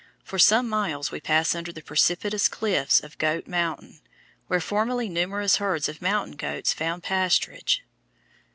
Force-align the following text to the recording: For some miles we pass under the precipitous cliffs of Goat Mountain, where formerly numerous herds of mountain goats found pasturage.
For 0.23 0.39
some 0.39 0.67
miles 0.67 1.11
we 1.11 1.21
pass 1.21 1.53
under 1.53 1.71
the 1.71 1.83
precipitous 1.83 2.47
cliffs 2.47 3.01
of 3.03 3.19
Goat 3.19 3.45
Mountain, 3.45 4.01
where 4.47 4.59
formerly 4.59 5.09
numerous 5.09 5.57
herds 5.57 5.87
of 5.87 6.01
mountain 6.01 6.37
goats 6.37 6.73
found 6.73 7.03
pasturage. 7.03 7.81